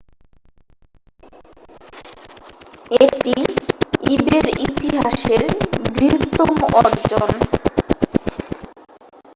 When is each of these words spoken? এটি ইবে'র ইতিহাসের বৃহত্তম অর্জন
এটি 2.99 3.35
ইবে'র 4.07 4.45
ইতিহাসের 4.65 5.43
বৃহত্তম 5.89 6.49
অর্জন 6.75 7.31